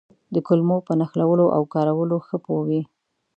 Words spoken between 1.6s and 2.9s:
کارولو ښه پوه وي.